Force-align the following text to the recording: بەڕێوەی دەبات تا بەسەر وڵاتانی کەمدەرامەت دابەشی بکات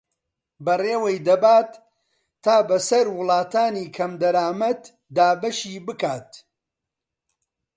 بەڕێوەی 0.65 1.17
دەبات 1.27 1.71
تا 2.43 2.55
بەسەر 2.69 3.05
وڵاتانی 3.17 3.91
کەمدەرامەت 3.95 4.81
دابەشی 5.15 5.77
بکات 5.87 6.29